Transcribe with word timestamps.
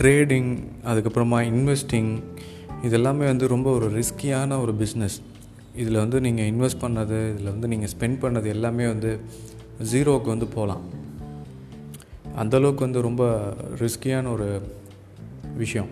Trading 0.00 0.50
அதுக்கப்புறமா 0.84 1.38
investing 1.52 2.12
இது 2.82 2.94
எல்லாமே 2.96 3.24
வந்து 3.26 3.46
ரொம்ப 3.48 3.68
ஒரு 3.70 3.86
ரிஸ்கியான 4.00 4.60
ஒரு 4.60 4.72
பிஸ்னஸ் 4.72 5.16
இதில் 5.74 5.98
வந்து 5.98 6.20
நீங்கள் 6.20 6.48
இன்வெஸ்ட் 6.52 6.82
பண்ணது 6.82 7.18
இதில் 7.32 7.50
வந்து 7.50 7.68
நீங்கள் 7.68 7.90
ஸ்பெண்ட் 7.94 8.18
பண்ணது 8.22 8.46
எல்லாமே 8.46 8.86
வந்து 8.86 9.20
ஜீரோவுக்கு 9.92 10.26
வந்து 10.26 10.46
போகலாம் 10.46 10.84
அந்தளவுக்கு 12.36 12.78
வந்து 12.78 13.00
ரொம்ப 13.00 13.22
ரிஸ்கியான 13.82 14.30
ஒரு 14.32 14.48
விஷயம். 15.56 15.90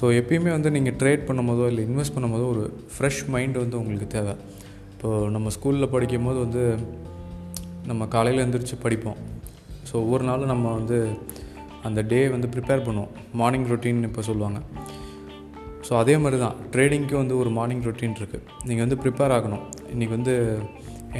ஸோ 0.00 0.04
எப்பயுமே 0.20 0.50
வந்து 0.50 0.70
நீங்கள் 0.70 0.96
ட்ரேட் 1.02 1.28
பண்ணும்போதோ 1.28 1.66
இல்லை 1.66 1.84
இன்வெஸ்ட் 1.88 2.14
பண்ணும்போதோ 2.16 2.46
ஒரு 2.54 2.64
ஃப்ரெஷ் 2.92 3.22
மைண்ட் 3.28 3.58
வந்து 3.58 3.78
உங்களுக்கு 3.78 4.06
தேவை. 4.06 4.34
இப்போது 4.92 5.30
நம்ம 5.30 5.50
ஸ்கூலில் 5.56 5.92
படிக்கும் 5.94 6.24
போது 6.24 6.38
வந்து 6.38 6.64
நம்ம 7.86 8.06
காலையில் 8.06 8.42
எழுந்திரிச்சு 8.44 8.76
படிப்போம். 8.82 9.16
ஸோ 9.88 9.94
ஒவ்வொரு 9.94 10.24
நாளும் 10.24 10.46
நம்ம 10.46 10.72
வந்து 10.72 10.98
அந்த 11.88 12.00
டே 12.12 12.20
வந்து 12.34 12.48
ப்ரிப்பேர் 12.54 12.84
பண்ணுவோம். 12.86 13.12
மார்னிங் 13.40 13.68
ரொட்டீன் 13.72 14.02
இப்போ 14.08 14.22
சொல்லுவாங்க. 14.30 14.60
ஸோ 15.86 15.92
அதே 16.02 16.14
மாதிரி 16.22 16.38
தான் 16.44 16.58
ட்ரேடிங்க்கு 16.74 17.16
வந்து 17.22 17.34
ஒரு 17.42 17.50
மார்னிங் 17.58 17.84
ரொட்டீன் 17.88 18.18
இருக்குது 18.20 18.44
நீங்கள் 18.68 18.84
வந்து 18.84 18.98
ப்ரிப்பேர் 19.04 19.34
ஆகணும். 19.36 19.64
இன்றைக்கி 19.94 20.14
வந்து 20.18 20.34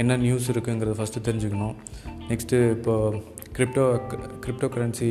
என்ன 0.01 0.17
நியூஸ் 0.25 0.47
இருக்குங்கிறத 0.53 0.95
ஃபஸ்ட்டு 0.99 1.25
தெரிஞ்சுக்கணும். 1.27 1.75
நெக்ஸ்ட்டு 2.29 2.59
இப்போ 2.77 2.93
கிரிப்டோ 3.57 3.83
கிரிப்டோ 4.43 4.67
கரன்சி 4.75 5.09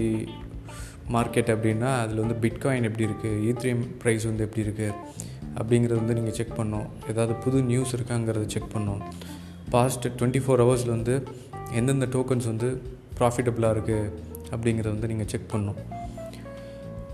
மார்க்கெட் 1.15 1.53
அப்படின்னா 1.55 1.91
அதில் 2.03 2.23
வந்து 2.25 2.37
பிட்காயின் 2.45 2.89
எப்படி 2.89 3.07
இருக்குது 3.09 3.39
ஈத்ரியம் 3.51 3.85
ப்ரைஸ் 4.03 4.25
வந்து 4.31 4.45
எப்படி 4.47 4.65
இருக்குது 4.67 4.97
அப்படிங்கிறது 5.61 5.99
வந்து 6.03 6.17
நீங்கள் 6.19 6.37
செக் 6.39 6.59
பண்ணணும். 6.59 6.89
ஏதாவது 7.11 7.35
புது 7.45 7.59
நியூஸ் 7.71 7.95
இருக்காங்கிறத 7.97 8.45
செக் 8.55 8.73
பண்ணணும். 8.75 9.03
பாஸ்ட் 9.75 10.07
டுவெண்ட்டி 10.19 10.41
ஃபோர் 10.45 10.63
ஹவர்ஸில் 10.65 10.95
வந்து 10.97 11.15
எந்தெந்த 11.81 12.07
டோக்கன்ஸ் 12.15 12.49
வந்து 12.53 12.69
ப்ராஃபிட்டபுளாக 13.19 13.75
இருக்குது 13.77 14.31
அப்படிங்கிறத 14.55 14.93
வந்து 14.97 15.11
நீங்கள் 15.13 15.31
செக் 15.33 15.51
பண்ணணும். 15.53 15.81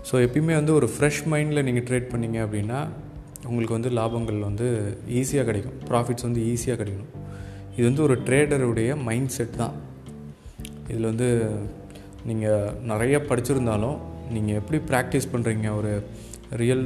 ஸோ 0.09 0.15
எப்பயுமே 0.25 0.53
வந்து 0.59 0.73
ஒரு 0.79 0.87
ஃப்ரெஷ் 0.93 1.23
மைண்டில் 1.31 1.65
நீங்கள் 1.67 1.85
ட்ரேட் 1.89 2.11
பண்ணீங்க 2.13 2.39
அப்படின்னா 2.45 2.79
உங்களுக்கு 3.47 3.75
வந்து 3.77 3.89
லாபங்கள் 3.97 4.39
வந்து 4.49 4.67
ஈஸியாக 5.19 5.45
கிடைக்கும். 5.49 5.77
ப்ராஃபிட்ஸ் 5.89 6.25
வந்து 6.27 6.41
ஈஸியாக 6.53 6.79
கிடைக்கும் 6.81 7.11
இது 7.75 7.85
வந்து 7.89 8.03
ஒரு 8.07 8.15
ட்ரேடருடைய 8.27 8.89
மைண்ட் 9.07 9.33
செட் 9.35 9.59
தான். 9.61 9.75
இதில் 10.89 11.09
வந்து 11.11 11.29
நீங்கள் 12.29 12.73
நிறைய 12.91 13.17
படிச்சிருந்தாலும் 13.29 13.97
நீங்கள் 14.35 14.57
எப்படி 14.61 14.79
ப்ராக்டிஸ் 14.89 15.31
பண்ணுறீங்க 15.33 15.67
ஒரு 15.79 15.91
ரியல் 16.61 16.85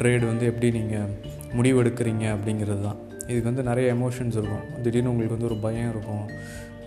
ட்ரேடு 0.00 0.24
வந்து 0.32 0.46
எப்படி 0.50 0.68
நீங்கள் 0.78 1.10
முடிவெடுக்கிறீங்க 1.58 2.24
அப்படிங்கிறது 2.36 2.82
தான். 2.88 2.98
இதுக்கு 3.30 3.48
வந்து 3.50 3.64
நிறைய 3.68 3.86
எமோஷன்ஸ் 3.96 4.36
இருக்கும். 4.40 4.64
திடீர்னு 4.84 5.10
உங்களுக்கு 5.12 5.36
வந்து 5.36 5.48
ஒரு 5.50 5.58
பயம் 5.64 5.90
இருக்கும். 5.94 6.26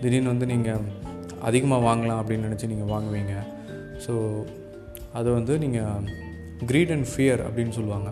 திடீர்னு 0.02 0.32
வந்து 0.32 0.46
நீங்கள் 0.52 0.84
அதிகமாக 1.48 1.86
வாங்கலாம் 1.88 2.20
அப்படின்னு 2.22 2.46
நினச்சி 2.48 2.72
நீங்கள் 2.72 2.92
வாங்குவீங்க. 2.94 3.34
ஸோ 4.04 4.12
அதை 5.18 5.28
வந்து 5.38 5.54
நீங்கள் 5.64 6.06
க்ரீட் 6.70 6.92
அண்ட் 6.94 7.08
ஃபியர் 7.12 7.42
அப்படின்னு 7.48 7.74
சொல்லுவாங்க. 7.78 8.08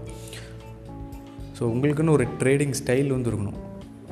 ஸோ 1.57 1.63
உங்களுக்குன்னு 1.75 2.17
ஒரு 2.19 2.27
ட்ரேடிங் 2.41 2.77
ஸ்டைல் 2.81 3.15
வந்து 3.17 3.31
இருக்கணும். 3.31 3.59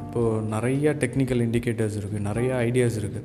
இப்போது 0.05 0.45
நிறையா 0.55 0.91
டெக்னிக்கல் 1.03 1.45
இண்டிகேட்டர்ஸ் 1.47 1.99
இருக்குது 2.01 2.27
நிறையா 2.29 2.55
ஐடியாஸ் 2.69 2.99
இருக்குது 3.03 3.25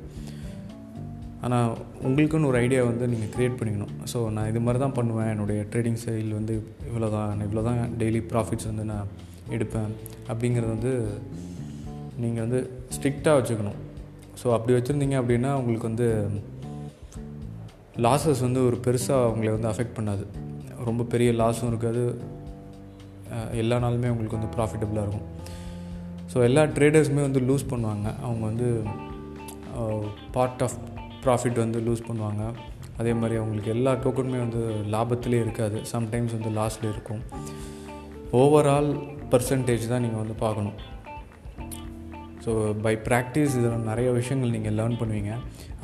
ஆனால் 1.46 1.70
உங்களுக்குன்னு 2.06 2.48
ஒரு 2.50 2.58
ஐடியா 2.64 2.80
வந்து 2.88 3.04
நீங்கள் 3.12 3.30
க்ரியேட் 3.34 3.56
பண்ணிக்கணும். 3.60 3.94
ஸோ 4.12 4.18
நான் 4.34 4.48
இது 4.50 4.60
மாதிரி 4.66 4.80
தான் 4.82 4.96
பண்ணுவேன். 4.98 5.30
என்னுடைய 5.34 5.60
ட்ரேடிங் 5.72 5.98
ஸ்டைல் 6.02 6.32
வந்து 6.38 6.54
இவ்வளோ 6.90 7.08
தான் 7.16 7.40
இவ்வளோ 7.46 7.62
தான் 7.68 7.80
டெய்லி 8.02 8.20
ப்ராஃபிட்ஸ் 8.32 8.68
வந்து 8.70 8.84
நான் 8.92 9.08
எடுப்பேன். 9.56 9.90
அப்படிங்கிறது 10.32 10.72
வந்து 10.76 10.92
நீங்கள் 12.24 12.44
வந்து 12.44 12.60
ஸ்ட்ரிக்டாக 12.96 13.34
வச்சுக்கணும். 13.38 13.80
ஸோ 14.40 14.46
அப்படி 14.56 14.72
வச்சுருந்தீங்க 14.76 15.16
அப்படின்னா 15.22 15.50
உங்களுக்கு 15.60 15.88
வந்து 15.90 16.08
லாஸஸ் 18.06 18.40
வந்து 18.46 18.60
ஒரு 18.68 18.76
பெருசாக 18.84 19.26
அவங்கள 19.28 19.50
வந்து 19.56 19.70
அஃபெக்ட் 19.70 19.96
பண்ணாது. 19.98 20.24
ரொம்ப 20.88 21.02
பெரிய 21.12 21.30
லாஸும் 21.40 21.70
இருக்காது. 21.72 22.04
எல்லா 23.62 23.76
நாளுமே 23.84 24.08
உங்களுக்கு 24.12 24.38
வந்து 24.38 24.52
ப்ராஃபிட்டபுளாக 24.56 25.04
இருக்கும். 25.06 25.28
ஸோ 26.32 26.38
எல்லா 26.48 26.62
ட்ரேடர்ஸுமே 26.76 27.22
வந்து 27.28 27.40
லூஸ் 27.48 27.64
பண்ணுவாங்க. 27.72 28.08
அவங்க 28.26 28.42
வந்து 28.50 28.68
பார்ட் 30.36 30.62
ஆஃப் 30.66 30.76
ப்ராஃபிட் 31.24 31.58
வந்து 31.64 31.80
லூஸ் 31.86 32.06
பண்ணுவாங்க. 32.08 32.42
அதே 33.00 33.12
மாதிரி 33.20 33.34
அவங்களுக்கு 33.40 33.70
எல்லா 33.74 33.92
டோக்கனுமே 34.04 34.40
வந்து 34.44 34.62
லாபத்திலே 34.94 35.38
இருக்காது. 35.44 35.78
சம்டைம்ஸ் 35.92 36.34
வந்து 36.36 36.50
லாஸில் 36.58 36.88
இருக்கும். 36.94 37.22
ஓவரால் 38.40 38.90
பர்சன்டேஜ் 39.32 39.84
தான் 39.92 40.04
நீங்கள் 40.06 40.22
வந்து 40.22 40.36
பார்க்கணும். 40.44 40.76
ஸோ 42.44 42.50
பை 42.84 42.94
ப்ராக்டிஸ் 43.08 43.56
இதில் 43.58 43.86
நிறைய 43.90 44.08
விஷயங்கள் 44.18 44.54
நீங்கள் 44.56 44.76
லேர்ன் 44.78 44.98
பண்ணுவீங்க. 45.00 45.32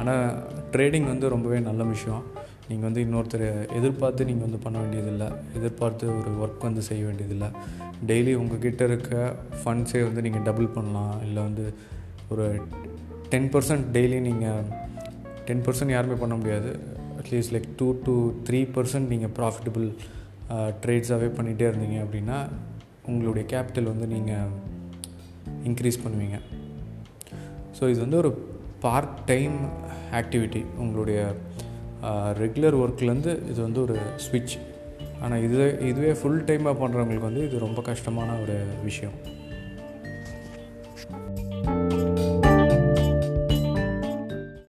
ஆனால் 0.00 0.24
ட்ரேடிங் 0.74 1.08
வந்து 1.12 1.26
ரொம்பவே 1.34 1.58
நல்ல 1.69 1.82
விஷயம். 1.94 2.22
நீங்கள் 2.70 2.86
வந்து 2.88 3.02
இன்னொருத்தர் 3.06 3.46
எதிர்பார்த்து 3.78 4.28
நீங்கள் 4.30 4.46
வந்து 4.46 4.60
பண்ண 4.64 4.76
வேண்டியதில்லை. 4.82 5.28
எதிர்பார்த்து 5.58 6.06
ஒரு 6.19 6.30
ஒர்க் 6.44 6.66
வந்து 6.69 6.82
செய்ய 6.88 7.02
வேண்டியதில்லை. 7.08 7.48
டெய்லி 8.10 8.32
உங்கள்கிட்ட 8.41 8.82
இருக்க 8.91 9.12
ஃபண்ட்ஸே 9.60 10.02
வந்து 10.08 10.24
நீங்கள் 10.26 10.44
டபுள் 10.48 10.69
பண்ணலாம். 10.76 11.14
இல்லை 11.26 11.41
வந்து 11.48 11.66
ஒரு 12.32 12.46
டென் 13.32 13.50
பர்சன்ட் 13.54 13.86
டெய்லி 13.96 14.19
நீங்கள் 14.28 14.64
டென் 15.48 15.64
பர்சன்ட் 15.66 15.94
யாருமே 15.96 16.16
பண்ண 16.22 16.34
முடியாது. 16.40 16.70
At least 17.20 17.52
like 17.54 17.69
two 17.78 17.88
to 18.06 18.14
three 18.48 18.60
percent 18.76 19.10
நீங்கள் 19.14 19.34
ப்ராஃபிட்டபிள் 19.38 19.86
ட்ரேட்ஸாகவே 20.82 21.30
பண்ணிகிட்டே 21.38 21.66
இருந்தீங்க 21.70 21.98
அப்படின்னா 22.04 22.38
உங்களுடைய 23.10 23.44
கேபிட்டல் 23.52 23.90
வந்து 23.92 24.06
நீங்கள் 24.14 24.50
இன்க்ரீஸ் 25.68 26.02
பண்ணுவீங்க. 26.04 26.38
ஸோ 27.78 27.82
இது 27.92 28.00
வந்து 28.04 28.20
ஒரு 28.22 28.30
பார்ட் 28.84 29.16
டைம் 29.30 29.56
ஆக்டிவிட்டி 30.20 30.62
உங்களுடைய 30.82 31.20
ரெகுலர் 32.42 32.76
ஒர்க்லேருந்து 32.82 33.32
இது 33.52 33.60
வந்து 33.66 33.80
ஒரு 33.86 33.96
ஸ்விட்ச் 34.26 34.56
ஆனால் 35.22 35.42
இது 35.46 35.56
இதுவே 35.90 36.12
ஃபுல் 36.18 36.44
டைமாக 36.48 36.76
பண்ணுறவங்களுக்கு 36.82 37.30
வந்து 37.30 37.44
இது 37.48 37.64
ரொம்ப 37.66 37.80
கஷ்டமான 37.90 38.36
ஒரு 38.42 38.56
விஷயம். 38.88 39.16